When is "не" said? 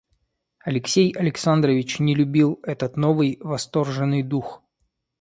1.99-2.15